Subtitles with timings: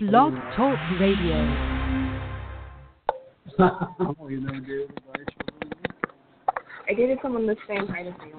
[0.00, 1.34] Blog Talk Radio.
[3.58, 5.26] oh, you never gave advice
[6.88, 8.36] I dated someone the same height as you.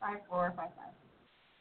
[0.00, 0.94] Five four, five five.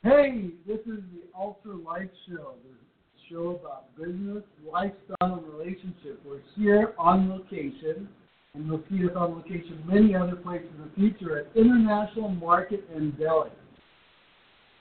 [0.04, 6.22] Hey, this is the Ultra Life Show, the show about business, lifestyle, and relationship.
[6.26, 8.08] We're here on location,
[8.54, 12.90] and you'll see us on location many other places in the future at International Market
[12.96, 13.50] and Deli.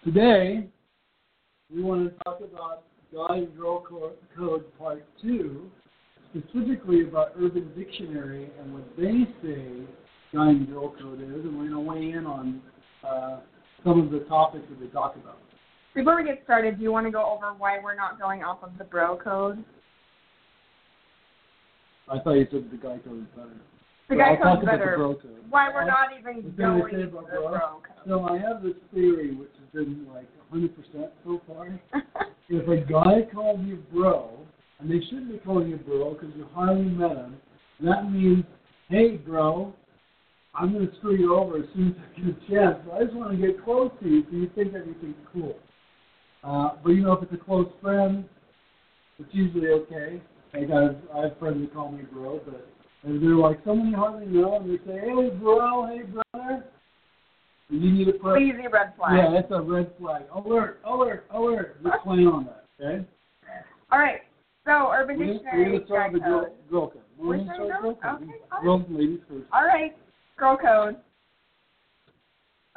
[0.04, 0.66] Today,
[1.72, 2.82] we want to talk about
[3.14, 3.84] Guy and Girl
[4.36, 5.70] Code Part 2,
[6.30, 9.62] specifically about Urban Dictionary and what they say
[10.34, 12.60] Guy and Girl Code is, and we're going to weigh in on
[13.08, 13.40] uh,
[13.84, 15.38] some of the topics that they talk about.
[15.94, 18.58] Before we get started, do you want to go over why we're not going off
[18.64, 19.64] of the bro code?
[22.08, 23.50] I thought you said the guy code is better.
[24.08, 24.90] The guy I'll talk code's about better.
[24.90, 25.44] The bro code.
[25.48, 28.08] Why we're not even What did I going to the bro code.
[28.08, 30.70] So I have this theory, which been like 100%
[31.24, 31.80] so far.
[32.48, 34.38] if a guy calls you bro,
[34.78, 37.36] and they shouldn't be calling you bro because you hardly met him,
[37.80, 38.44] that means,
[38.88, 39.72] hey, bro,
[40.54, 42.78] I'm going to screw you over as soon as I get a chance.
[42.86, 45.56] But I just want to get close to you so you think everything's cool.
[46.44, 48.24] Uh, but you know, if it's a close friend,
[49.18, 50.20] it's usually okay.
[50.52, 52.68] Like I have, I have friends that call me bro, but
[53.04, 56.64] if they're like someone you hardly know, and they say, hey, bro, hey, brother,
[57.72, 59.16] and you need to put Please, red flag.
[59.16, 60.22] yeah, that's a red flag.
[60.34, 61.82] Alert, alert, alert.
[61.82, 63.06] Just plan on that, okay?
[63.90, 64.20] All right.
[64.64, 66.70] So, Urban We're Dictionary We're to start with girl, code.
[66.70, 67.02] girl code.
[67.18, 68.22] We're We're to start with girl code.
[68.22, 68.62] Okay, all right.
[68.62, 69.46] Girls ladies first.
[69.52, 69.96] All right.
[70.36, 70.96] Girl code.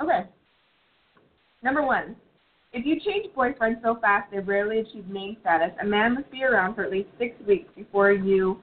[0.02, 0.26] Okay.
[1.62, 2.16] Number one.
[2.74, 6.44] If you change boyfriends so fast they rarely achieve name status, a man must be
[6.44, 8.60] around for at least six weeks before you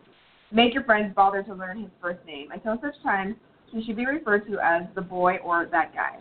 [0.50, 2.50] make your friends bother to learn his first name.
[2.50, 3.36] Until such time,
[3.73, 6.19] he should be referred to as the boy or that guy.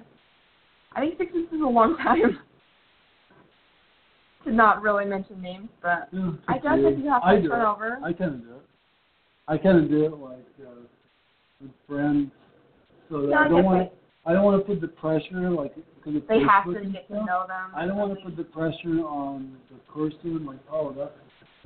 [0.93, 2.39] I think six weeks is a long time
[4.45, 7.99] to not really mention names, but Yeah, I guess if you have to turn over.
[8.03, 8.65] I kind of do it.
[9.47, 10.81] I kind of do it like uh,
[11.61, 12.31] with friends,
[13.09, 13.91] so that No, I don't want.
[14.25, 15.73] I don't want to put the pressure like
[16.03, 17.71] because They have to get to know them.
[17.75, 21.15] I don't want to put the pressure on the person, like, oh, that,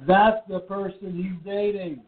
[0.08, 2.02] that's the person he's dating.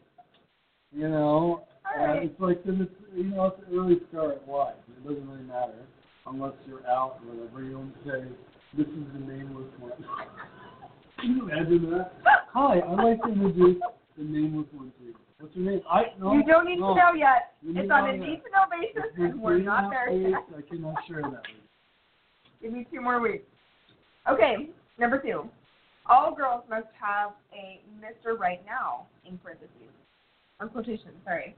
[0.92, 1.66] You know, All
[1.98, 4.74] uh, it's like, then it's, you know, it's an early start at life.
[4.88, 5.86] It doesn't really matter
[6.26, 7.62] unless you're out or whatever.
[7.62, 8.28] You don't say,
[8.76, 9.92] this is the nameless one.
[11.20, 12.12] Can you imagine that?
[12.52, 13.82] Hi, I'd like to introduce
[14.16, 15.14] the nameless one to you.
[15.40, 15.82] What's your name?
[15.88, 16.34] I no.
[16.34, 16.94] you don't need no.
[16.94, 17.54] to know yet.
[17.62, 20.44] You It's on a need to know basis, and we're not there yet.
[20.56, 22.60] I cannot share that with you.
[22.60, 23.44] Give me two more weeks.
[24.28, 25.48] Okay, number two.
[26.06, 28.36] All girls must have a Mr.
[28.36, 29.70] Right Now in parentheses.
[30.60, 31.54] Or quotation, sorry.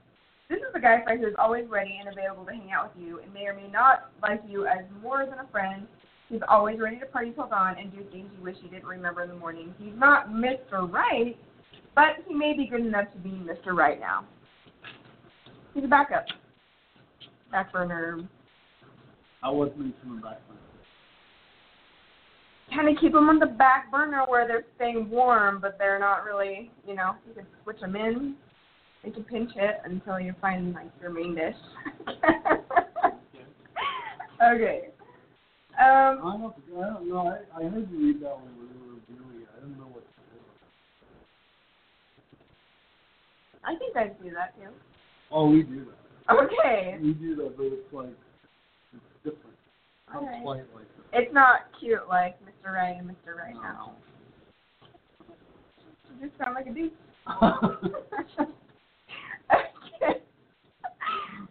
[0.51, 3.01] This is the guy friend who is always ready and available to hang out with
[3.01, 5.87] you and may or may not like you as more than a friend.
[6.27, 9.23] He's always ready to party till dawn and do things you wish you didn't remember
[9.23, 9.73] in the morning.
[9.79, 10.91] He's not Mr.
[10.91, 11.37] Right,
[11.95, 13.73] but he may be good enough to be Mr.
[13.73, 14.25] Right now.
[15.73, 16.25] He's a backup.
[17.49, 18.27] Back burner.
[19.41, 20.41] I was mentioning back
[22.75, 26.23] kind of keep them on the back burner where they're staying warm, but they're not
[26.23, 28.35] really, you know, you can switch them in.
[29.03, 31.55] You can pinch it until you find like your main dish.
[34.43, 34.89] okay.
[35.79, 37.27] Um, I don't, I don't know.
[37.27, 39.47] I, I heard you read that one when we were reviewing it.
[39.57, 40.39] I don't know what to do.
[43.63, 44.69] I think I do that too.
[45.31, 46.35] Oh, we do that.
[46.35, 46.97] Okay.
[47.01, 48.13] We do that, but it's like,
[48.93, 49.55] it's different.
[50.13, 50.43] Not Alright.
[50.43, 52.73] quite like It's not cute like Mr.
[52.73, 53.35] Right and Mr.
[53.35, 53.61] Right No.
[53.61, 53.93] now.
[56.19, 56.91] You just sound like a dude.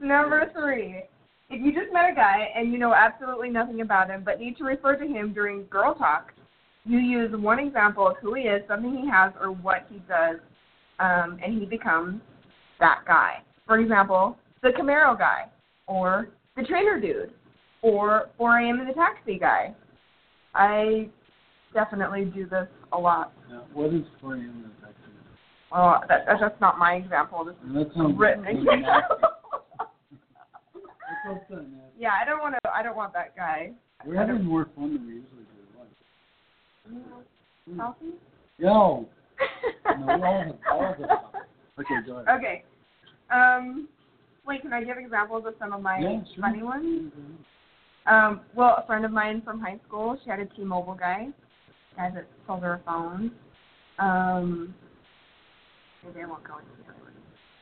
[0.00, 1.03] Number three.
[1.50, 4.56] If you just met a guy and you know absolutely nothing about him but need
[4.59, 6.33] to refer to him during girl talk,
[6.84, 10.37] you use one example of who he is, something he has, or what he does,
[10.99, 12.21] um, and he becomes
[12.78, 13.43] that guy.
[13.66, 15.47] For example, the Camaro guy,
[15.87, 17.32] or the trainer dude,
[17.82, 18.81] or 4 a.m.
[18.81, 19.75] in the taxi guy.
[20.55, 21.09] I
[21.75, 23.32] definitely do this a lot.
[23.50, 25.14] yeah, what is funny in this actually?
[25.70, 27.44] Well, that, that's not my example.
[27.44, 27.55] This
[27.87, 29.31] is written example.
[31.25, 31.38] Nasty.
[31.38, 31.81] What's up, man?
[31.99, 32.70] Yeah, I don't want to.
[32.70, 33.72] I don't want that guy.
[34.05, 35.44] We're having more fun than we usually
[36.87, 36.99] do.
[37.69, 38.14] Like, Coffee?
[38.58, 39.06] yo,
[39.99, 41.32] no, all have, all have that.
[41.78, 42.38] Okay, go ahead.
[42.38, 42.64] Okay.
[43.31, 43.88] Um,
[44.46, 46.40] wait, can I give examples of some of my Yeah, sure.
[46.43, 47.12] funny ones?
[47.12, 47.37] Mhm.
[48.06, 51.28] Um, well, a friend of mine from high school, she had a T-Mobile guy,
[51.96, 53.31] guy that sold her a phone.
[53.99, 54.75] Um,
[56.02, 57.12] maybe I won't go into the other one.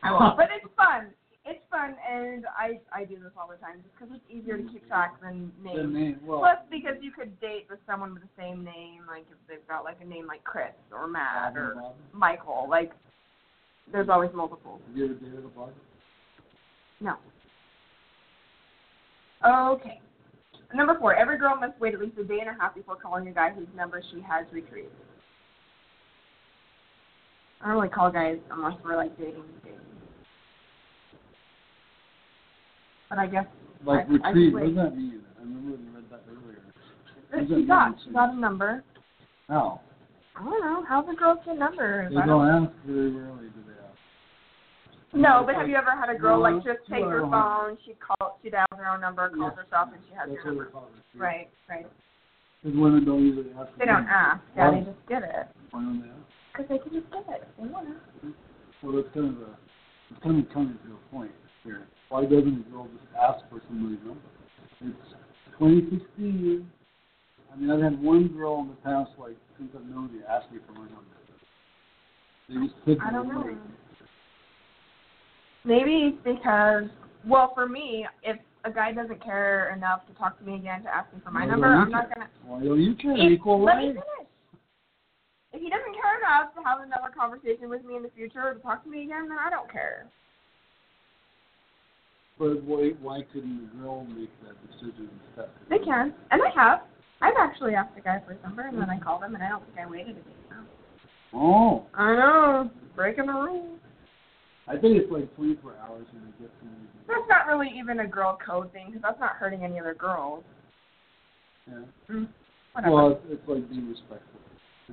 [0.05, 1.09] I won't, but it's fun.
[1.49, 4.63] It's fun, and I I do this all the time just because it's easier to
[4.71, 5.95] keep track than The names.
[5.95, 6.21] name.
[6.25, 9.67] Well, Plus, because you could date with someone with the same name, like if they've
[9.67, 11.81] got like a name like Chris or Matt or and
[12.13, 12.93] Michael, like
[13.91, 14.81] there's always multiples.
[14.89, 15.73] Have you ever dated a Bob?
[17.01, 17.17] No.
[19.73, 20.01] Okay.
[20.75, 23.27] Number four, every girl must wait at least a day and a half before calling
[23.29, 24.93] a guy whose number she has retrieved.
[27.63, 29.79] I don't really call guys unless we're like dating, dating.
[33.09, 33.47] But I guess
[33.85, 34.53] Like I- I retrieve.
[34.53, 35.25] would What does that mean?
[35.39, 36.63] I remember when you read that earlier.
[37.31, 38.83] That she got she got a number.
[39.49, 39.81] How?
[40.37, 40.85] I don't know.
[40.85, 42.11] How the girls get numbers?
[42.11, 45.15] They I don't- don't ask very rarely, do they ask?
[45.15, 47.95] No, but have you ever had a girl like just take no, her phone, she
[47.95, 49.63] call she dials her own number, calls Yeah.
[49.63, 50.65] herself, and she has your number.
[50.67, 50.75] it.
[51.19, 51.87] Right, right.
[52.63, 53.75] Because women don't usually ask.
[53.77, 54.43] They don't ask.
[54.57, 55.49] Yeah, they just get it.
[55.71, 56.19] Why don't they ask?
[56.53, 58.35] Because they can just get it they want to.
[58.83, 59.57] Well, that's kind of a,
[60.11, 61.33] it's kind of coming to a point
[61.65, 61.87] here.
[62.09, 64.21] Why doesn't a girl just ask for somebody's number?
[64.81, 64.97] It's
[65.59, 66.71] 2016.
[67.53, 70.51] I mean, I've had one girl in the past, like, since I've known you, ask
[70.51, 71.05] me for my number.
[72.49, 73.57] They just pick I don't know.
[75.65, 76.85] Maybe it's because,
[77.27, 80.95] well, for me, if a guy doesn't care enough to talk to me again to
[80.95, 82.31] ask me for my Why number, I'm not gonna.
[82.47, 83.13] Why don't you care?
[83.13, 83.95] If, Equal right.
[85.53, 88.55] If he doesn't care enough to have another conversation with me in the future or
[88.55, 90.07] to talk to me again, then I don't care.
[92.39, 95.11] But why, why couldn't the girl make that decision?
[95.69, 96.81] They can, and I have.
[97.21, 99.49] I've actually asked a guy for his number, and then I called him, and I
[99.49, 100.23] don't think I waited a day.
[101.35, 103.79] Oh, I know, breaking the rules.
[104.69, 106.87] I think it's like 24 hours when you get somebody.
[107.09, 110.45] That's not really even a girl code thing, because that's not hurting any other girls.
[111.67, 111.75] Yeah.
[112.11, 112.29] Mm,
[112.73, 112.95] whatever.
[112.95, 114.41] Well, it's, it's like being respectful.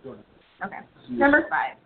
[0.03, 0.24] Go ahead.
[0.65, 0.80] okay.
[1.12, 1.77] Number five.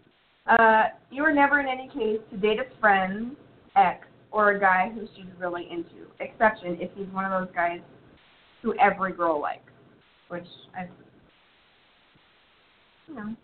[0.48, 3.36] Uh, you are never in any case to date a friend's
[3.76, 6.10] ex or a guy who she's really into.
[6.20, 7.80] Exception if he's one of those guys
[8.62, 9.72] who every girl likes,
[10.28, 10.46] which
[10.78, 10.88] I,
[13.08, 13.36] you know,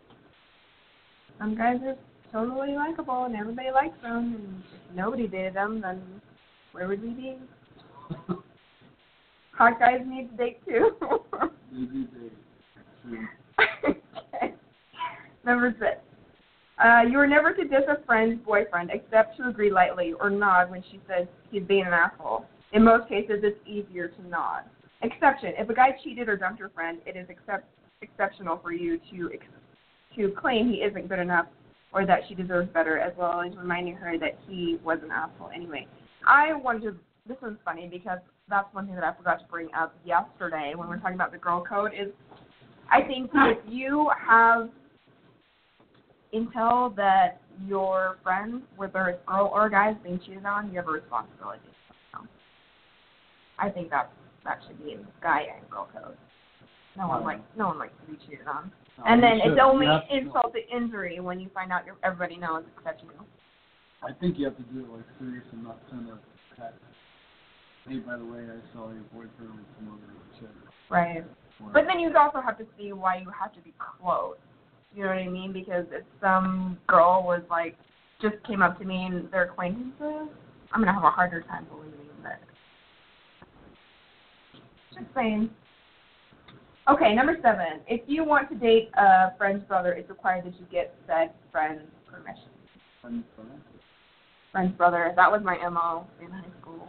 [1.40, 1.96] some guys are
[2.32, 6.02] totally likable and everybody likes them, and if nobody dated them, then
[6.72, 7.38] where would we be?
[9.58, 10.98] Hot guys need to date too.
[11.72, 11.88] Day.
[13.08, 13.28] True.
[14.34, 14.54] okay.
[15.46, 15.98] Number six.
[16.84, 20.70] Uh, you are never to diss a friend's boyfriend except to agree lightly or nod
[20.70, 22.46] when she says he's being an asshole.
[22.74, 24.64] In most cases, it's easier to nod.
[25.02, 27.66] Exception: If a guy cheated or dumped your friend, it is except,
[28.02, 29.46] exceptional for you to ex-
[30.18, 31.48] to claim he isn't good enough
[31.94, 35.50] or that she deserves better, as well as reminding her that he was an asshole
[35.56, 35.88] anyway.
[36.28, 36.96] I wanted to.
[37.28, 38.20] This one's funny because
[38.50, 41.32] that's one thing that I forgot to bring up yesterday when we were talking about
[41.32, 41.92] the girl code.
[41.98, 42.10] Is
[42.92, 44.70] I think if you have
[46.36, 50.88] intel that your friend, whether it's girl or guy, is being cheated on, you have
[50.88, 51.60] a responsibility.
[52.14, 52.22] know.
[53.58, 54.12] I think that
[54.44, 56.18] that should be in guy and girl code.
[56.98, 58.72] No one likes no one likes to be cheated on.
[59.06, 61.96] And then You it's only You to- insult to injury when you find out your,
[62.04, 63.12] everybody knows except you.
[64.04, 66.18] I think you have to do it like serious and not send a
[66.56, 66.80] text.
[67.88, 70.50] Hey, by the way, I saw your boyfriend with some other chick.
[70.90, 71.24] Right.
[71.62, 74.38] Or- But then you'd also have to see why you have to be close.
[74.96, 75.52] You know what I mean?
[75.52, 77.76] Because if some girl was like
[78.22, 80.30] just came up to me and they're acquaintances,
[80.72, 82.42] I'm gonna have a harder time believing that.
[84.94, 85.50] Just saying.
[86.88, 87.82] Okay, number seven.
[87.88, 91.82] If you want to date a friend's brother, it's required that you get said friend's
[92.10, 92.50] permission.
[93.02, 93.62] Friend, friend.
[94.54, 95.12] Friend's brother.
[95.18, 96.88] That was my MO in high school.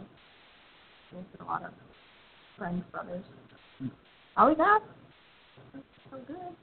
[1.11, 1.71] Did a lot of
[2.57, 3.23] friends' brothers.
[3.79, 3.87] Hmm.
[4.37, 4.83] Always ask.
[6.09, 6.55] So good.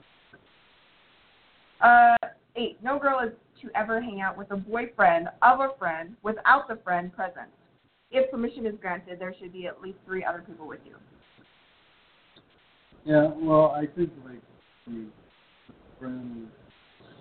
[1.81, 2.17] Uh,
[2.57, 2.79] eight.
[2.83, 6.77] No girl is to ever hang out with a boyfriend of a friend without the
[6.85, 7.49] friend present.
[8.11, 10.95] If permission is granted, there should be at least three other people with you.
[13.05, 14.41] Yeah, well, I think like
[14.87, 15.07] the
[15.99, 16.49] friend.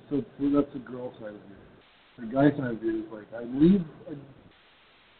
[0.09, 1.41] So, that's the girl side of it.
[2.19, 3.81] The guy side of it is like I leave.
[4.09, 4.13] A,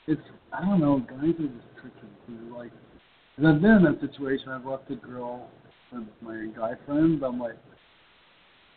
[0.06, 0.22] it's
[0.52, 1.00] I don't know.
[1.00, 2.08] Guys are just tricky.
[2.28, 2.72] Cause like,
[3.36, 4.50] cause I've been in that situation.
[4.50, 5.50] I've left a girl
[5.92, 7.24] with my guy friends.
[7.26, 7.58] I'm like,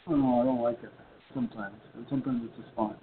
[0.06, 0.40] I don't know.
[0.40, 0.92] I don't like it
[1.34, 2.94] sometimes, and sometimes it's just fine.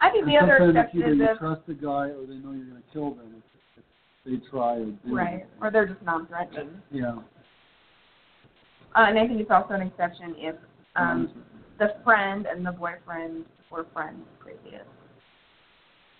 [0.00, 2.52] I think And the other exception is you if trust the guy or they know
[2.52, 4.96] you're going to kill them if, if they try or do.
[5.14, 5.48] right, anything.
[5.60, 6.70] or they're just non-threatening.
[6.90, 7.16] Yeah.
[8.94, 10.54] Uh, and I think it's also an exception if
[10.96, 11.32] um,
[11.78, 14.86] the friend and the boyfriend were friends previous,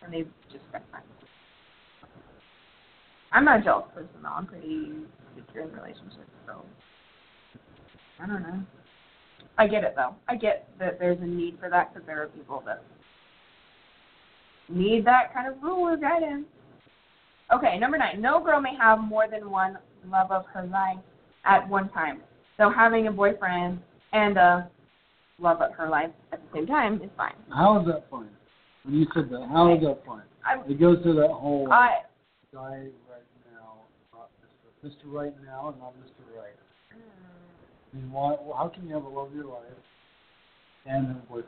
[0.03, 1.07] and they just got friends.
[3.33, 4.29] I'm not a jealous person though.
[4.29, 4.93] I'm pretty
[5.35, 6.65] secure in relationships, so
[8.23, 8.63] I don't know.
[9.59, 10.15] I get it though.
[10.29, 12.83] I get that there's a need for that because there are people that
[14.69, 16.47] need that kind of rule or guidance.
[17.55, 18.21] Okay, number nine.
[18.21, 19.79] No girl may have more than one
[20.11, 20.99] love of her life
[21.45, 22.21] at one time.
[22.57, 23.81] So having a boyfriend
[24.13, 24.71] and a
[25.39, 27.35] love of her life at the same time is fine.
[27.51, 28.29] How is that fine?
[28.85, 30.23] When you said that, how is that fine?
[30.45, 31.99] I'm, It goes to that whole I,
[32.53, 33.83] guy right now,
[34.13, 34.89] not Mr.
[34.89, 35.13] Mr.
[35.13, 36.37] Right now, and not Mr.
[36.37, 36.55] Right.
[37.97, 38.37] I mean, why?
[38.57, 39.63] How can you have a love of your life
[40.87, 41.47] and have a boyfriend?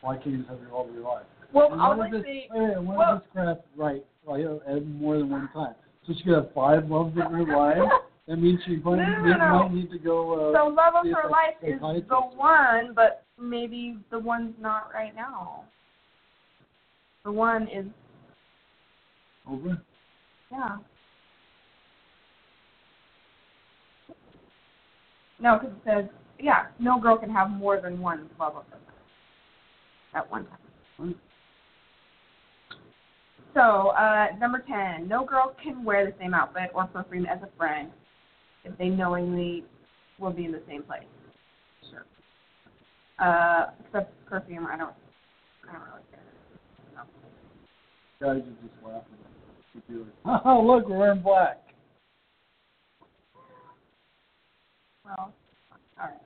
[0.00, 1.26] Why can't you just have your love of your life?
[1.52, 4.04] well, And just is this, say, wait, wait, what well- is this crap right?
[4.26, 5.74] Like, at more than one time.
[6.06, 7.78] So she could have five loves of her life.
[8.28, 9.58] That means she might, No, no, no.
[9.68, 10.50] might need to go.
[10.50, 15.14] Uh, so love of her life is the one, but maybe the one's not right
[15.14, 15.62] now.
[17.24, 17.86] The one is,
[19.48, 19.80] over.
[20.50, 20.78] yeah.
[25.38, 26.04] No, because it says,
[26.38, 28.54] yeah, no girl can have more than one love
[30.14, 31.14] at one time.
[33.54, 37.48] So, uh, number 10, no girl can wear the same outfit or perfume as a
[37.56, 37.90] friend
[38.64, 39.64] if they knowingly
[40.18, 41.04] will be in the same place.
[41.90, 42.04] Sure.
[43.18, 44.92] Uh, except perfume, I don't,
[45.68, 46.20] I don't really care.
[46.94, 47.02] No.
[48.20, 49.16] Guys are just laughing.
[50.44, 51.65] "Oh, look, we're wearing black."
[55.06, 55.32] Well,
[56.00, 56.20] all right.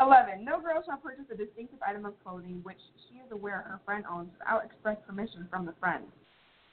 [0.00, 3.80] 11, no girl shall purchase a distinctive item of clothing which she is aware her
[3.84, 6.04] friend owns without express permission from the friend.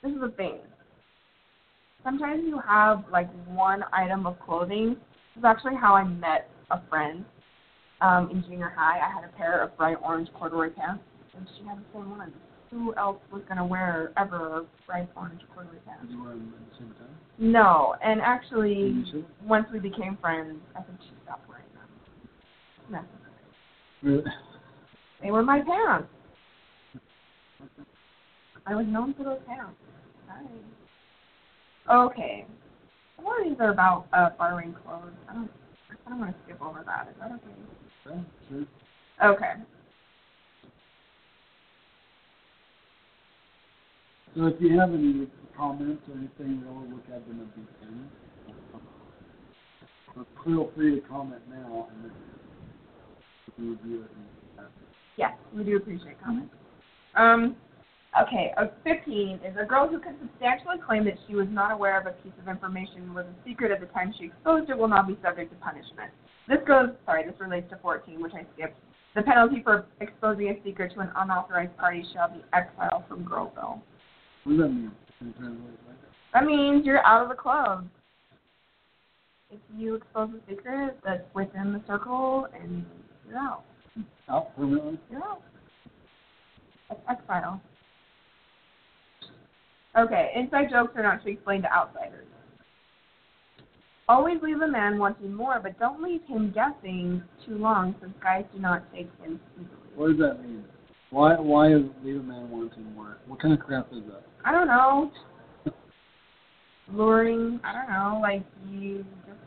[0.03, 0.59] This is a thing.
[2.03, 4.95] Sometimes you have like one item of clothing.
[5.35, 7.25] This is actually how I met a friend
[8.01, 8.99] um, in junior high.
[8.99, 11.03] I had a pair of bright orange corduroy pants,
[11.35, 12.33] and she had the same one.
[12.71, 16.07] Who else was going to wear ever bright orange corduroy pants?
[16.09, 17.17] You them at the same time?
[17.39, 19.05] No, and actually,
[19.45, 23.05] once we became friends, I think she stopped wearing them.
[24.03, 24.09] No.
[24.09, 24.23] Really?
[25.21, 26.07] They were my pants.
[28.65, 29.71] I was known for those pants.
[30.27, 32.05] Hi.
[32.05, 32.45] Okay.
[33.17, 35.13] A lot of these are about uh, borrowing clothes.
[35.29, 35.49] I don't.
[36.05, 37.07] I of want to skip over that.
[37.09, 37.43] Is that okay?
[38.05, 39.33] Yeah, sure.
[39.33, 39.53] Okay.
[44.37, 45.27] So if you have any
[45.57, 48.09] comments or anything, we'll look at them at the end.
[50.15, 52.11] But feel free to comment now and
[53.57, 54.11] we review it.
[55.15, 56.53] Yes, we do appreciate comments.
[57.15, 57.55] Um,
[58.21, 61.99] okay, uh, 15 is a girl who can substantially claim that she was not aware
[61.99, 64.87] of a piece of information was a secret at the time she exposed it will
[64.87, 66.11] not be subject to punishment.
[66.47, 68.77] This goes, sorry, this relates to 14, which I skipped.
[69.15, 73.81] The penalty for exposing a secret to an unauthorized party shall be exile from Girlville.
[74.47, 74.91] What does that mean?
[75.19, 75.97] Can you translate that?
[76.33, 77.85] That means you're out of the club.
[79.51, 82.85] If you expose a secret that's within the circle, and
[83.27, 83.63] you're out.
[84.29, 84.99] Out permanently?
[85.11, 85.41] You're out.
[86.87, 87.61] That's exile.
[89.97, 92.25] Okay, inside jokes are not to be explained to outsiders.
[94.07, 98.45] Always leave a man wanting more, but don't leave him guessing too long, since guys
[98.53, 99.67] do not take hints easily.
[99.95, 100.63] What does that mean?
[101.09, 103.17] Why why is leave a man wanting more?
[103.27, 104.23] What kind of crap is that?
[104.47, 105.11] I don't know.
[106.89, 109.37] Luring, I don't know, like you just.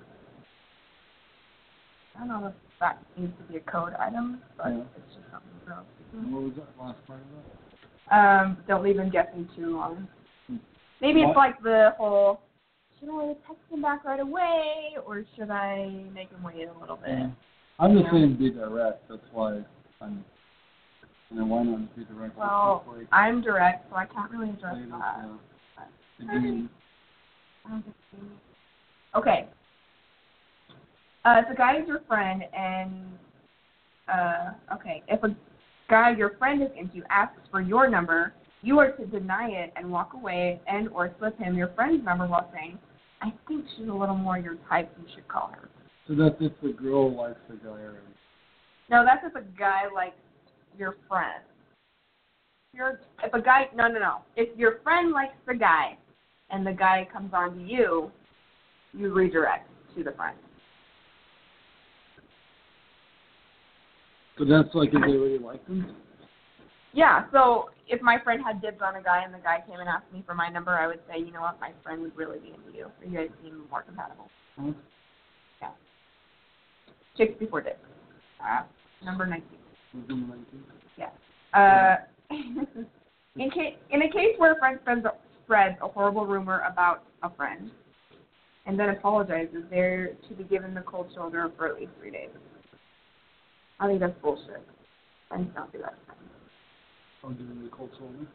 [2.16, 4.82] I don't know if that needs to be a code item, but Yeah.
[4.94, 5.48] it's just something.
[6.12, 7.26] And what was that last part of
[8.10, 8.44] that?
[8.44, 10.06] Um, don't leave him guessing too long.
[10.48, 10.56] Hmm.
[11.00, 12.42] Maybe it's like the whole,
[12.98, 16.96] should I text him back right away, or should I make him wait a little
[16.96, 17.10] bit?
[17.10, 17.30] Yeah.
[17.78, 19.08] I'm just saying be direct.
[19.08, 19.62] That's why
[20.02, 20.22] I'm.
[21.30, 22.36] You know, why not be direct?
[22.36, 25.28] Well, like, I'm direct, so I can't really address later, that.
[26.18, 26.36] yeah.
[26.36, 26.68] Again,
[27.64, 29.18] I don't think so.
[29.18, 29.46] Okay.
[31.24, 33.04] Uh, if a guy is your friend and
[34.12, 35.34] uh, okay, if a
[35.88, 38.32] guy your friend is into asks for your number,
[38.62, 42.26] you are to deny it and walk away and or slip him your friend's number
[42.26, 42.78] while saying,
[43.22, 44.92] "I think she's a little more your type.
[45.00, 45.68] You should call her."
[46.08, 47.98] So that's if the girl likes the guy already.
[48.90, 50.16] No, that's if a guy likes
[50.78, 51.42] your friend.
[52.72, 54.18] You're, if a guy, no, no, no.
[54.36, 55.96] If your friend likes the guy,
[56.50, 58.10] and the guy comes on to you,
[58.92, 60.36] you redirect to the friend.
[64.38, 65.94] So that's like if they really like them.
[66.92, 67.24] Yeah.
[67.30, 70.12] So if my friend had dibs on a guy, and the guy came and asked
[70.12, 72.48] me for my number, I would say, you know what, my friend would really be
[72.48, 72.90] into you.
[73.06, 74.28] You guys seem more compatible.
[74.58, 74.72] Huh?
[77.16, 77.76] Chicks before dicks.
[78.42, 78.62] Uh,
[79.04, 79.59] number nineteen.
[79.94, 80.64] Within 19?
[81.52, 81.96] Uh,
[83.36, 85.06] in case in a case where a friend spreads,
[85.44, 87.70] spreads a horrible rumor about a friend,
[88.66, 92.28] and then apologizes, they're to be given the cold shoulder for at least three days.
[93.80, 94.62] I think that's bullshit.
[95.28, 95.94] Friends don't do that.
[97.24, 98.26] Oh, giving the cold shoulder.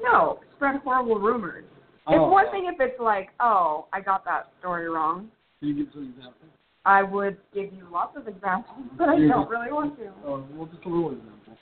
[0.00, 1.64] No, spread horrible rumors.
[2.06, 2.30] Oh.
[2.30, 5.28] one thing if it's like, oh, I got that story wrong.
[5.60, 6.50] Can you give some examples?
[6.88, 9.28] I would give you lots of examples, but I Yeah.
[9.28, 10.06] don't really want to.
[10.24, 11.58] Oh, well, just a little example.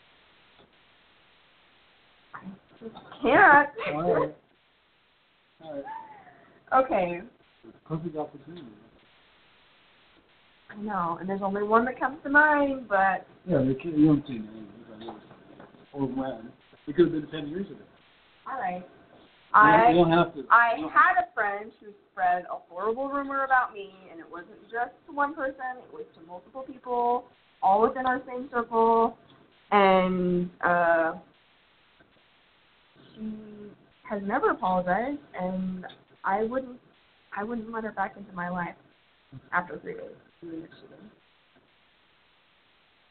[2.80, 3.68] Just can't.
[3.92, 4.35] All right.
[5.64, 5.85] All right.
[6.85, 7.21] okay,
[7.88, 8.66] Perfect opportunity.
[10.71, 14.06] I know, and there's only one that comes to mind, but Yeah, they can't, you
[14.06, 14.40] don't see.
[15.00, 15.12] I
[15.92, 16.52] Or when.
[16.87, 17.80] It could have been 10 years ago.
[18.49, 18.87] all right.
[19.56, 20.44] You I you don't have to.
[20.50, 24.60] I you had a friend who spread a horrible rumor about me, and it wasn't
[24.70, 27.25] just to one person; it was to multiple people,
[27.62, 29.16] all within our same circle.
[29.70, 31.14] And uh,
[33.14, 33.32] she
[34.08, 35.86] has never apologized, and
[36.22, 36.78] I wouldn't,
[37.36, 38.76] I wouldn't let her back into my life
[39.52, 40.02] after three days,
[40.42, 40.98] even if she did.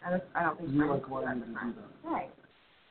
[0.05, 2.09] I don't, I don't think like, do why to you do that?
[2.09, 2.29] Right.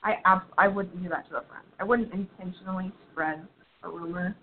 [0.04, 1.64] I ab- I wouldn't do that to a friend.
[1.80, 3.46] I wouldn't intentionally spread
[3.82, 4.36] a rumor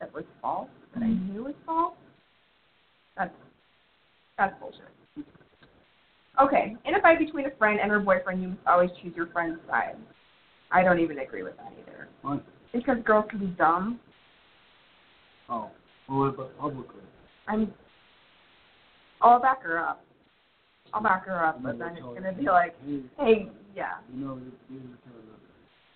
[0.00, 1.32] that was false that I mm-hmm.
[1.32, 1.94] knew was false.
[3.16, 3.34] That's
[4.38, 4.80] that's bullshit.
[6.40, 9.26] Okay, in a fight between a friend and her boyfriend, you must always choose your
[9.26, 9.96] friend's side.
[10.70, 12.08] I don't even agree with that either.
[12.22, 12.44] What?
[12.72, 14.00] Because girls can be dumb.
[15.48, 15.70] Oh.
[16.08, 17.00] Well, what about publicly?
[17.48, 17.72] I'm.
[19.20, 20.02] I'll back her up.
[20.92, 22.74] I'll back her up, but then it's gonna be like,
[23.18, 25.40] Hey, yeah, you know, you you kind of.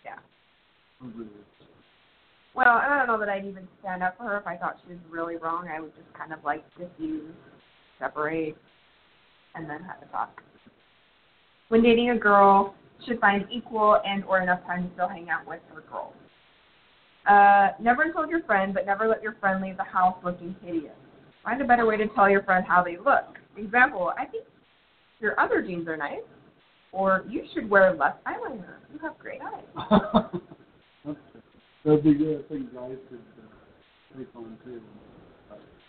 [0.05, 0.19] Yeah.
[2.55, 4.79] Well, and I don't know that I'd even stand up for her if I thought
[4.85, 5.69] she was really wrong.
[5.69, 7.35] I would just kind of like diffuse,
[7.99, 8.57] separate,
[9.55, 10.43] and then have a talk.
[11.69, 12.75] When dating a girl,
[13.07, 16.15] should find equal and or enough time to still hang out with her girls.
[17.27, 20.93] Uh, never insult your friend, but never let your friend leave the house looking hideous.
[21.43, 23.39] Find a better way to tell your friend how they look.
[23.57, 24.45] Example, I think
[25.25, 26.21] your other jeans are nice,
[26.93, 28.76] or you should wear less eyeliner.
[28.93, 29.64] You have great eyes.
[31.85, 32.45] That'd be good.
[32.45, 34.83] I think guys could uh, take on too.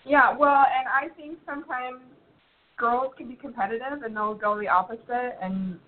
[0.06, 2.00] Yeah, well, and I think sometimes
[2.78, 5.80] girls can be competitive and they'll go the opposite and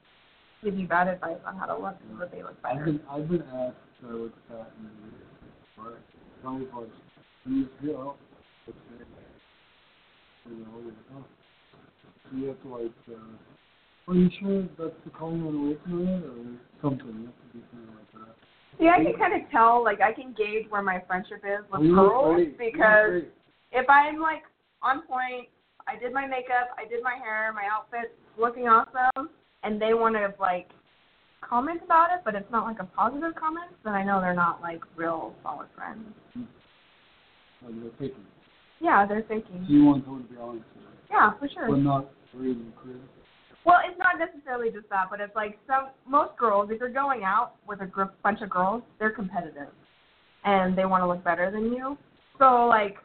[0.64, 2.86] give you bad advice on how to look and what they look I've better.
[2.86, 5.82] been I've been asked to look fat in the.
[5.82, 5.96] Right.
[6.42, 6.92] Tell me first.
[7.46, 8.18] And you feel
[8.66, 8.74] that?
[10.50, 11.26] You know, you're like, oh.
[12.02, 13.38] So you have to like uh
[14.08, 16.40] are you sure that's the calling on away from it or
[16.82, 17.08] something?
[17.08, 18.36] You have to do something like that.
[18.80, 21.82] See, I can kind of tell, like, I can gauge where my friendship is with
[21.82, 22.40] You look girls great.
[22.40, 23.22] You look because
[23.74, 24.44] if I'm, like,
[24.82, 25.50] on point,
[25.88, 29.30] I did my makeup, I did my hair, my outfit's looking awesome,
[29.64, 30.70] and they want to, like,
[31.42, 34.62] comment about it, but it's not, like, a positive comment, then I know they're not,
[34.62, 36.06] like, real solid friends.
[36.34, 38.24] Like they're faking.
[38.80, 40.90] Yeah, they're So you want someone to be honest with you.
[41.10, 41.68] Yeah, for sure.
[41.68, 43.02] But not reading crib.
[43.66, 47.24] Well, it's not necessarily just that, but it's like some most girls, if you're going
[47.24, 49.70] out with a group bunch of girls, they're competitive,
[50.46, 51.98] and they want to look better than you.
[52.40, 52.98] So like,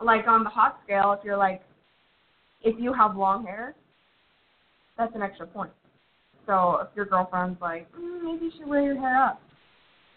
[0.00, 1.62] like on the hot scale, if you're like,
[2.62, 3.74] if you have long hair,
[4.96, 5.72] that's an extra point.
[6.46, 9.40] So if your girlfriend's like, mm, maybe you should wear your hair up,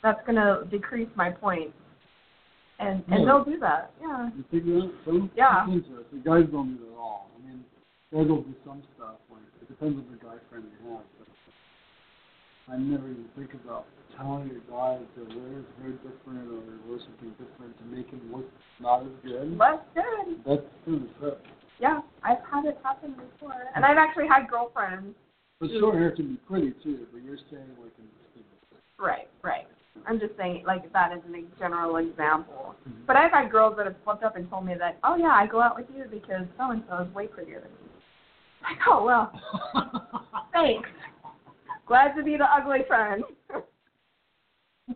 [0.03, 1.73] that's gonna decrease my points,
[2.79, 3.25] and and Yeah.
[3.25, 3.91] they'll do that.
[4.01, 4.29] Yeah.
[4.35, 5.67] You figure out some Yeah.
[5.67, 6.21] interesting.
[6.21, 7.30] Guys don't do it at all.
[8.11, 9.15] I mean, guys will do some stuff.
[9.31, 11.05] Like it depends on the guy friend you have.
[11.19, 13.85] But I never even think about
[14.17, 18.21] telling a guy to wear his hair different or wear something different to make him
[18.31, 18.45] look
[18.79, 19.57] not as good.
[19.57, 20.43] Less good.
[20.45, 21.07] That's true.
[21.19, 21.41] But,
[21.79, 25.15] Yeah, I've had it happen before, and I've actually had girlfriends.
[25.59, 27.07] but short hair can be pretty too.
[27.13, 28.21] But you're saying like in the
[29.01, 29.67] Right, right.
[30.05, 32.75] I'm just saying, like that is a general example.
[32.87, 33.05] Mhm.
[33.07, 35.47] But I've had girls that have flipped up and told me that, oh yeah, I
[35.47, 37.90] go out with you because so and so is way prettier than me.
[38.87, 39.31] Oh well,
[40.53, 40.89] thanks.
[41.87, 43.23] Glad to be the ugly friend.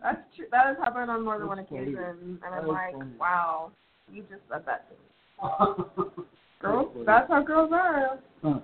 [0.02, 0.46] That's true.
[0.50, 1.82] That has happened on more than one That's funny.
[1.82, 3.10] occasion, and That I'm like, funny.
[3.18, 3.70] wow,
[4.12, 6.10] you just said that to me.
[6.62, 8.18] That's Girls, that's how girls are.
[8.42, 8.60] Huh.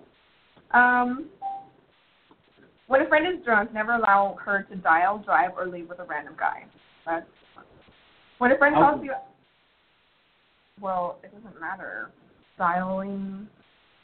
[0.79, 1.27] Um,
[2.87, 6.05] when a friend is drunk, never allow her to dial, drive, or leave with a
[6.05, 6.65] random guy.
[7.05, 7.27] That's
[8.38, 9.12] when a friend calls you.
[10.81, 12.11] Well, it doesn't matter.
[12.59, 13.47] Dialing,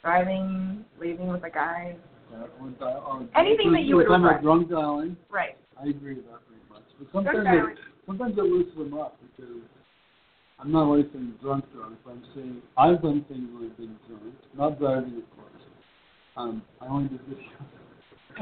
[0.01, 1.95] driving, leaving with a guy.
[2.31, 5.57] That would die- or- Anything that you would I'm a drunk dialing, Right.
[5.81, 6.83] I agree with that pretty much.
[6.99, 9.55] But sometimes it, sometimes it loosens them up because
[10.59, 11.97] I'm not always saying drunk drunk.
[12.05, 15.63] But I'm saying I've done things when I've been drunk, not driving of course.
[16.37, 17.39] Um, I only did this.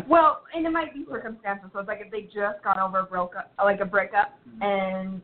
[0.07, 1.69] Well, and it might be circumstances.
[1.73, 5.21] So it's like if they just got over a broke up, like a breakup, and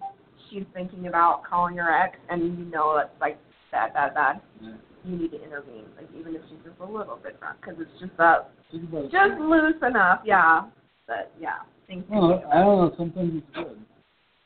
[0.49, 3.37] she's thinking about calling her ex, and you know it's like
[3.71, 4.41] bad, bad, bad.
[4.61, 4.71] yeah.
[5.05, 7.99] You need to intervene, like even if she's just a little bit drunk, because it's
[7.99, 9.11] just that Think about it.
[9.11, 10.63] just loose enough, yeah.
[11.07, 12.05] But yeah, things.
[12.09, 12.93] Well, I don't know.
[12.97, 13.77] Sometimes it's good.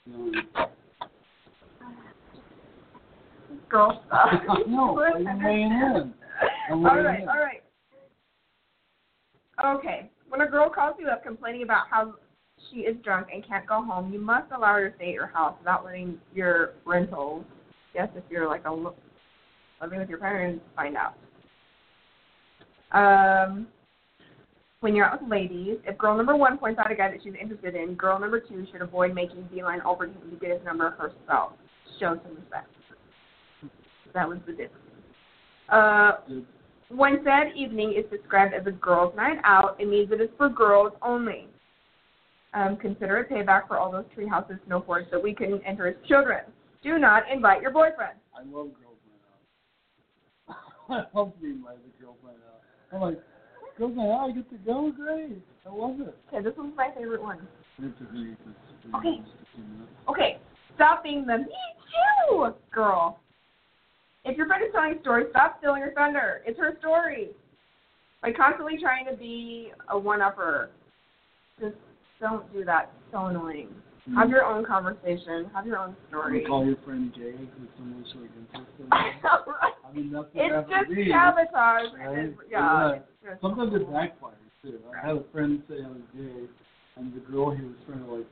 [0.08, 0.68] You know,
[3.70, 4.30] girl stuff.
[4.68, 6.14] no, I'm weighing in.
[6.72, 7.30] I'm all weighing right, in.
[7.30, 7.64] all right.
[9.78, 10.10] Okay.
[10.30, 12.16] When a girl calls you up complaining about how
[12.72, 15.28] she is drunk and can't go home, you must allow her to stay at your
[15.28, 17.46] house without letting your rentals,
[17.94, 18.74] yes, if you're like a
[19.82, 21.16] living with your parents, find out.
[22.92, 23.68] Um,
[24.80, 27.34] when you're out with ladies, if girl number one points out a guy that she's
[27.40, 30.64] interested in, girl number two should avoid making beeline over to him to get his
[30.64, 31.54] number herself.
[32.00, 32.70] Show some respect.
[34.14, 34.74] That was the difference.
[35.70, 36.12] Uh,
[36.90, 40.48] when said evening is described as a girls' night out, it means it is for
[40.48, 41.48] girls only.
[42.54, 46.42] Um, consider it payback for all those treehouses snowboards that we couldn't enter as children.
[46.82, 48.18] Do not invite your boyfriend.
[48.34, 48.87] I love girls.
[50.90, 52.62] I love being to girls night out.
[52.94, 53.20] I'm like,
[53.78, 55.42] girls night I get to go, great.
[55.66, 56.16] I love it.
[56.34, 57.46] Okay, this one's my favorite one.
[57.78, 58.38] We have to leave.
[58.48, 59.22] It's Okay.
[60.10, 60.38] Okay,
[60.76, 61.46] stop being the me
[62.30, 63.20] too girl.
[64.24, 66.42] If your friend is telling a story, stop stealing her thunder.
[66.46, 67.30] It's her story.
[68.22, 70.70] By constantly trying to be a one-upper,
[71.60, 71.76] just
[72.20, 72.92] don't do that.
[72.96, 73.70] It's so annoying.
[74.16, 75.50] Have your own conversation.
[75.54, 76.42] Have your own story.
[76.42, 78.90] You call your friend gay because someone's so against them.
[78.92, 81.86] I mean, that's what it's just to sabotage.
[81.98, 82.18] Right?
[82.20, 82.92] it's- Yeah.
[83.24, 83.32] Yeah.
[83.34, 84.80] it's Sometimes it backfires too.
[84.96, 86.48] I had a friend say I was gay,
[86.96, 88.28] and the girl he was trying to like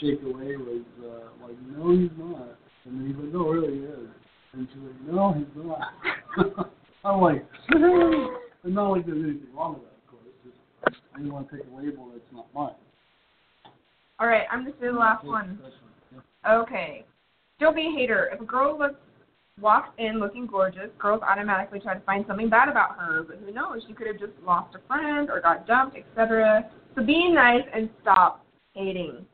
[0.00, 3.84] shake away was uh, like, "No, he's not." And then he's like, "No, really he
[3.84, 4.08] is."
[4.52, 6.68] And she's like, "No, he's not."
[7.04, 10.34] I'm like, and not like there's anything wrong with that, of course.
[10.44, 12.74] Just I didn't want to take a label that's not mine.
[14.24, 15.60] All right, I'm just the last one.
[16.48, 17.04] Okay.
[17.60, 18.30] Don't be a hater.
[18.32, 18.94] If a girl looks
[19.60, 23.52] walks in looking gorgeous, girls automatically try to find something bad about her, but who
[23.52, 23.82] knows?
[23.86, 26.70] She could have just lost a friend or got dumped, etc.
[26.94, 29.26] So be nice and stop hating.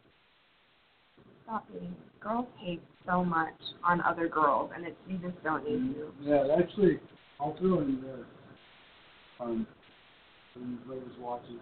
[1.45, 1.95] Stop hating.
[2.19, 6.11] Girls hate so much on other girls, and it's you just don't need to.
[6.21, 6.99] Yeah, actually,
[7.39, 8.27] I'll throw in this.
[9.39, 9.69] Um,
[10.57, 11.61] when was watching,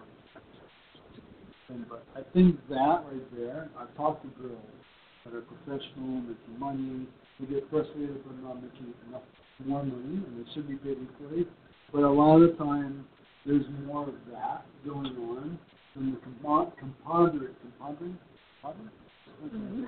[1.68, 4.58] and, but I think that right there, I've talked to girls
[5.24, 7.06] that are professional, making money,
[7.38, 9.22] they get frustrated if they're not making enough
[9.64, 11.46] more money, and they should be paid equally.
[11.92, 13.06] But a lot of the time,
[13.46, 15.58] there's more of that going on
[15.94, 18.12] than the compa- compadre, compadre,
[18.62, 18.90] compadre?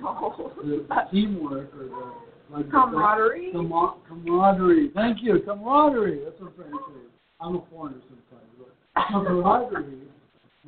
[0.01, 0.53] No.
[0.63, 3.51] The, the teamwork or the like the- Camaraderie?
[3.51, 4.91] Camar- camaraderie.
[4.93, 6.21] Thank you, camaraderie.
[6.23, 7.07] That's what I'm trying to say.
[7.41, 10.07] I'm a foreigner sometimes, but camaraderie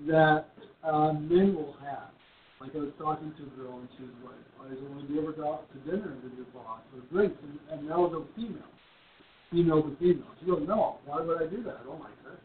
[0.07, 0.47] that
[0.85, 2.11] uh, men will have.
[2.59, 5.13] Like I was talking to a girl and she was like, I said, when do
[5.13, 7.35] you ever go out to dinner with your boss or drinks?
[7.43, 8.71] And, and that was a female.
[9.51, 10.31] Female to female.
[10.39, 11.79] She goes, no, why would I do that?
[11.81, 12.39] I don't like her.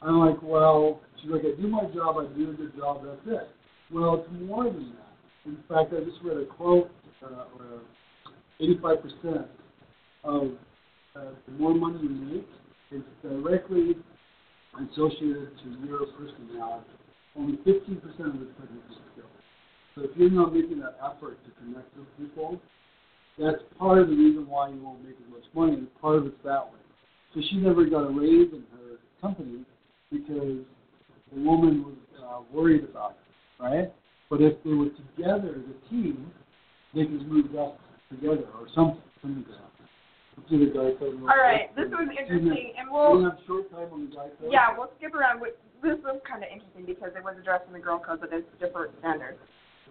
[0.00, 3.20] I'm like, well, she's like, I do my job, I do a good job, that's
[3.26, 3.48] it.
[3.92, 5.12] Well, it's more than that.
[5.46, 6.90] In fact, I just read a quote,
[7.24, 7.80] uh, where
[8.60, 9.46] 85%
[10.24, 10.52] of
[11.14, 12.48] uh, the more money you make
[12.90, 13.96] is directly
[14.74, 16.90] associated to your personality.
[17.36, 19.30] Only 15% of it's technical skill.
[19.94, 22.60] So if you're not making that effort to connect with people,
[23.38, 25.74] that's part of the reason why you won't make as much money.
[25.74, 26.80] and Part of it's that way.
[27.34, 29.64] So she never got a raise in her company
[30.10, 30.60] because
[31.32, 33.92] the woman was uh, worried about it, right?
[34.28, 36.30] But if they were together as a team,
[36.94, 37.78] they could move up
[38.10, 39.00] together or something.
[39.22, 39.72] something like that.
[40.48, 41.16] The guy side.
[41.16, 44.28] All right, this was interesting, and we'll We have short time on the guy.
[44.50, 45.40] Yeah, we'll skip around.
[45.82, 48.46] This was kind of interesting because it was addressed in the girl code, but there's
[48.60, 49.38] different standards.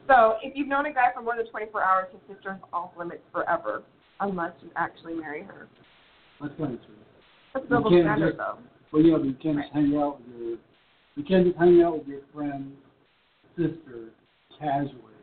[0.08, 3.22] So, if you've known a guy for more than 24 hours, his sister's off limits
[3.32, 3.84] forever,
[4.22, 5.68] unless you actually marry her.
[6.40, 6.96] That's kind of true.
[7.54, 8.58] That's double standard, just- though.
[8.92, 10.58] But yeah, but you can't just hang out with your
[11.16, 12.74] you can't just hang out with your friend's
[13.58, 14.12] sister
[14.58, 15.20] casually.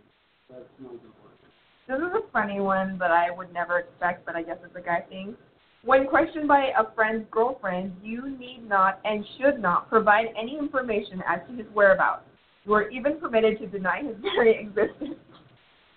[0.48, 1.38] That's not gonna work.
[1.86, 4.80] This is a funny one, but I would never expect, but I guess it's a
[4.80, 5.34] guy thing.
[5.84, 11.22] When questioned by a friend's girlfriend, you need not and should not provide any information
[11.26, 12.24] as to his whereabouts.
[12.64, 15.14] You are even permitted to deny his very existence.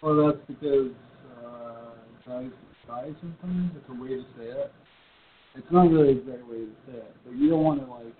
[0.02, 0.91] Well, that's because
[1.44, 1.91] uh,
[2.28, 2.52] guys
[2.88, 3.72] guys sometimes.
[3.76, 4.72] It's a way to say it.
[5.56, 8.13] It's not really a great way to say it, but you don't want to like.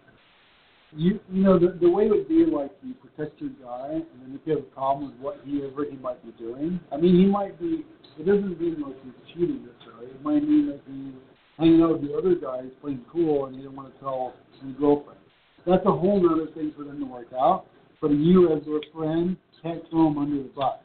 [0.93, 4.36] You you know the the way would be like you protect your guy, and then
[4.36, 7.15] if you have a problem with what he ever he might be doing, I mean
[7.17, 7.86] he might be.
[8.19, 10.12] It doesn't mean like he's cheating necessarily.
[10.12, 11.15] It might mean that he's
[11.58, 14.34] hanging out with the other guys, playing cool, and he didn't want to tell
[14.64, 15.20] his girlfriend.
[15.66, 17.66] That's a whole other thing for them to work out.
[18.02, 20.80] But you, as their friend, can't throw him under the bus,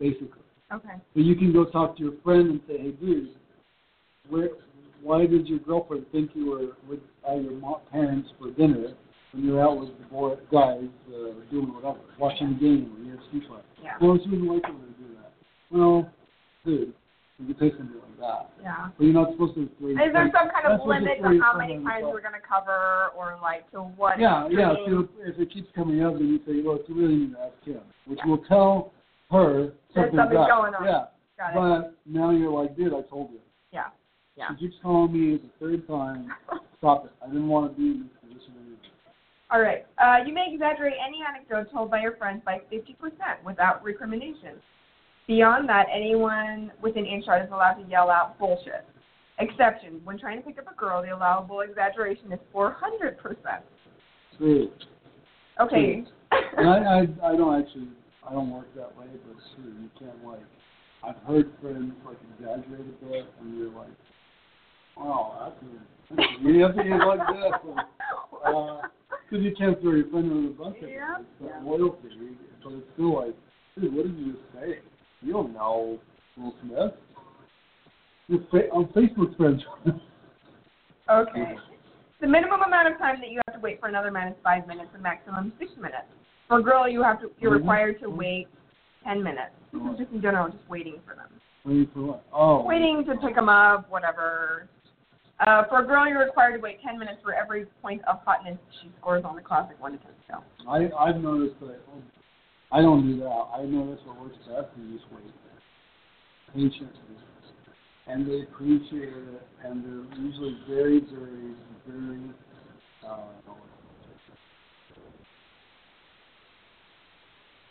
[0.00, 0.42] basically.
[0.72, 0.94] Okay.
[1.14, 3.28] So you can go talk to your friend and say, hey, dude,
[4.28, 4.48] where,
[5.02, 8.94] why did your girlfriend think you were with uh, your parents for dinner
[9.32, 13.38] when you were out with the boy, guys uh, doing whatever, watching the game or
[13.38, 13.64] UFC fight?
[13.82, 13.92] Yeah.
[14.00, 15.32] Well, she wouldn't like it when do that.
[15.70, 16.10] Well,
[16.64, 16.92] dude,
[17.38, 18.50] You can something like that.
[18.62, 18.88] Yeah.
[18.96, 21.38] But you're not supposed to your Is there friend- some kind of to limit on
[21.38, 24.72] how many times we're going to cover or like to what Yeah, yeah.
[24.86, 27.64] So if it keeps coming up, then you say, look, you really need to ask
[27.64, 28.92] him, which will tell
[29.30, 30.84] her There's something's something going on.
[30.84, 31.04] Yeah.
[31.36, 31.54] Got it.
[31.54, 33.40] But now you're like, dude, I told you.
[33.70, 33.88] Yeah.
[34.36, 34.48] Yeah.
[34.56, 36.32] He keeps calling me the third time.
[36.78, 37.12] Stop it.
[37.22, 38.78] I didn't want to be in this position anymore.
[39.50, 39.84] All right.
[39.98, 42.96] Uh, you may exaggerate any anecdote told by your friends by 50%
[43.44, 44.56] without recrimination.
[45.26, 48.84] Beyond that, anyone within earshot is allowed to yell out bullshit.
[49.38, 52.74] Exception: When trying to pick up a girl, the allowable exaggeration is 400%.
[54.38, 54.70] True.
[55.60, 56.04] Okay.
[56.56, 57.88] And I, I, I don't actually,
[58.26, 59.72] I don't work that way, but true.
[59.72, 60.40] You can't like,
[61.02, 63.88] I've heard friends like exaggerate a bit, and you're like,
[64.96, 65.52] wow,
[66.10, 67.60] that's, a, you have to be like that.
[68.30, 68.80] But, uh,
[69.28, 70.74] because you can't throw your friend under the bus.
[70.80, 71.16] Yeah.
[71.18, 71.60] It's Yeah.
[71.64, 72.08] loyalty.
[72.62, 73.34] But it's still like,
[73.78, 74.78] dude, what did you just say?
[75.26, 75.98] You don't know
[76.38, 76.92] Will Smith.
[78.28, 79.60] You're fa- on Facebook friends.
[81.10, 81.56] Okay.
[82.20, 84.68] The minimum amount of time that you have to wait for another man is five
[84.68, 86.06] minutes, and maximum six minutes.
[86.46, 87.58] For a girl, you have to you're Mhm.
[87.58, 88.46] required to wait
[89.02, 89.50] ten minutes.
[89.72, 91.28] This is just in general, just waiting for them.
[91.64, 92.22] Waiting for what?
[92.32, 92.62] Oh.
[92.64, 94.68] Waiting to pick them up, whatever.
[95.40, 98.58] Uh, for a girl, you're required to wait ten minutes for every point of hotness
[98.80, 100.44] she scores on the classic one to ten scale.
[100.68, 101.80] I I've noticed that
[102.72, 103.46] I don't do that.
[103.54, 105.32] I notice what works best is just wait
[106.52, 107.16] patiently,
[108.06, 111.54] and they appreciate it, and they're usually very, very,
[111.86, 112.20] very.
[113.06, 113.18] Uh,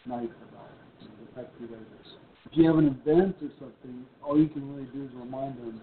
[0.07, 1.35] nice about it.
[1.35, 5.57] Fact If you have an event or something, all you can really do is remind
[5.57, 5.81] them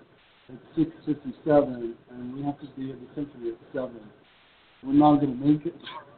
[0.48, 4.00] it's six fifty-seven, and we have to be at the symphony at seven.
[4.82, 5.74] We're not going to make it.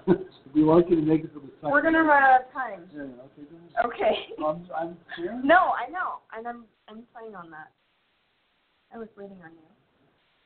[0.06, 0.18] We'd
[0.54, 1.70] be lucky to make it to the second.
[1.70, 2.88] We're gonna run out of time.
[2.94, 3.88] Yeah, okay, go.
[3.88, 4.14] Okay.
[4.38, 5.40] I'm, I'm clear.
[5.42, 7.70] No, I know, and I'm I'm playing on that.
[8.94, 9.66] I was waiting on you.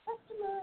[0.06, 0.60] Customer.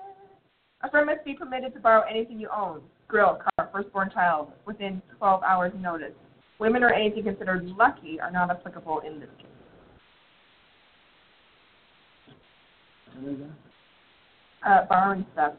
[0.84, 5.02] A friend must be permitted to borrow anything you own: grill, car, firstborn child, within
[5.18, 6.14] 12 hours notice.
[6.58, 9.48] Women or anything considered lucky are not applicable in this case.
[13.22, 13.50] You.
[14.66, 15.54] Uh, borrowing stuff.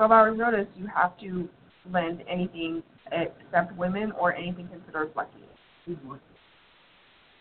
[0.00, 1.46] 12 hours notice, you have to
[1.92, 2.82] lend anything
[3.12, 5.44] except women or anything considered lucky.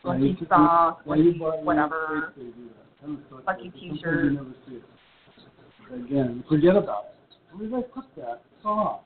[0.04, 2.34] Lucky Yeah, socks, lucky whatever.
[2.36, 3.06] they do that.
[3.06, 3.48] Kind of sucks.
[3.48, 4.34] Lucky t-shirt.
[4.34, 4.84] never see it.
[5.94, 7.56] Again, forget about it.
[7.56, 8.42] Where did I put that?
[8.62, 9.06] Sock.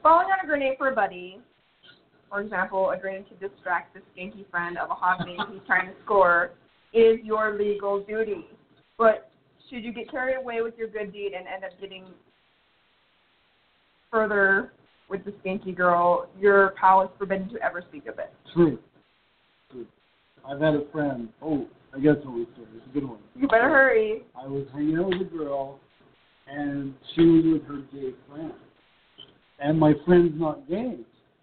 [0.00, 1.40] Falling on a grenade for a buddy,
[2.30, 5.94] for example, agreeing to distract the skanky friend of a hot date he's trying to
[6.04, 6.52] score,
[6.94, 8.46] is your legal duty.
[8.96, 9.32] But
[9.68, 12.04] should you get carried away with your good deed and end up getting
[14.10, 14.72] further
[15.08, 18.32] with the skanky girl, your pal is forbidden to ever speak of it.
[18.54, 18.78] True.
[19.70, 19.86] True.
[20.46, 21.28] I've had a friend.
[21.42, 22.68] Oh, I guess what we story.
[22.76, 23.18] It's a good one.
[23.34, 24.22] You better hurry.
[24.36, 25.80] I was hanging out with a girl,
[26.46, 28.52] and she was with her gay friend.
[29.60, 30.96] And my friend's not gay,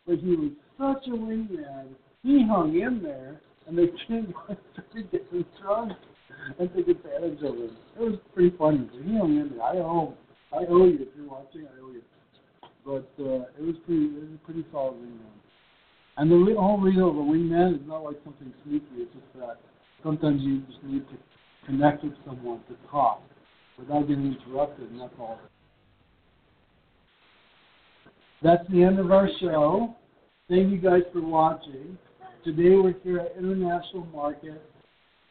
[0.08, 1.88] but he was such a wingman.
[2.24, 4.34] He hung in there, and the kid
[4.74, 5.94] started getting drunk
[6.60, 7.78] and took advantage of him.
[8.00, 9.64] It was pretty funny, but he hung in there.
[9.64, 10.14] I owe,
[10.54, 11.66] I owe you if you're watching.
[11.66, 12.02] I owe you.
[12.86, 15.36] But uh, it was pretty, it was a pretty solid wingman.
[16.18, 18.86] And the whole reason of a wingman is not like something sneaky.
[18.98, 19.58] It's just that
[20.04, 21.18] sometimes you just need to
[21.66, 23.22] connect with someone to talk
[23.78, 25.40] without getting interrupted, and that's all.
[28.42, 29.96] That's the end of our show.
[30.48, 31.98] Thank you guys for watching.
[32.44, 34.62] Today we're here at International Market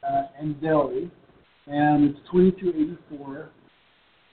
[0.02, 1.10] uh, in Deli,
[1.68, 3.50] and it's 2284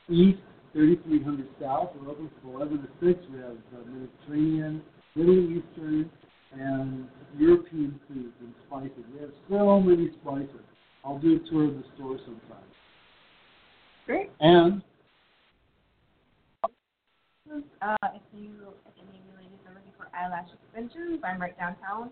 [0.10, 0.40] East,
[0.74, 1.90] 3300 South.
[2.00, 3.20] We're open from 11 to 6.
[3.32, 4.82] We have uh, Mediterranean,
[5.16, 6.10] Middle Eastern,
[6.54, 7.08] and
[7.38, 9.04] European foods and spices.
[9.14, 10.62] We have so many spices.
[11.04, 12.64] I'll do a tour of the store sometime.
[14.06, 14.30] Great.
[14.40, 14.82] And
[17.82, 18.52] Uh, if you,
[18.86, 22.12] if any of you ladies are looking for eyelash extensions, I'm right downtown,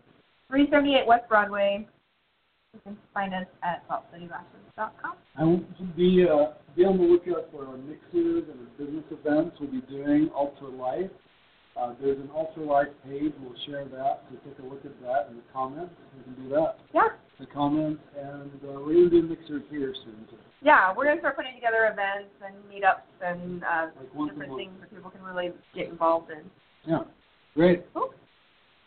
[0.50, 1.88] 378 West Broadway.
[2.74, 5.14] You can find us at saltcitylashes.com.
[5.36, 9.06] I want to be uh, be on the lookout for our mixers and our business
[9.10, 9.58] events.
[9.60, 11.10] We'll be doing Ultra Life.
[11.76, 13.34] Uh, there's an Ultra Life page.
[13.42, 14.22] We'll share that.
[14.30, 15.96] So take a look at that in the comments.
[16.16, 16.78] We can do that.
[16.94, 17.10] Yeah.
[17.40, 20.28] The comments, and uh, we're going to do mixers here soon.
[20.30, 20.38] Too.
[20.62, 24.94] Yeah, we're gonna start putting together events and meetups and uh, Like different things that
[24.94, 26.44] people can really get involved in.
[26.86, 27.00] Yeah.
[27.56, 27.86] Great.
[27.96, 28.14] Cool.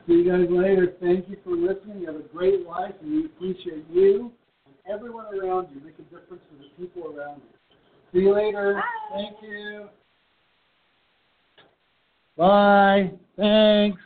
[0.07, 0.95] See you guys later.
[1.01, 2.01] Thank you for listening.
[2.01, 4.33] You have a great life, and we appreciate you
[4.67, 5.81] and everyone around you.
[5.85, 7.49] Make a difference for the people around you.
[8.13, 8.75] See you later.
[8.75, 9.17] Bye.
[9.17, 9.89] Thank you.
[12.37, 13.13] Bye.
[13.37, 14.01] Thanks.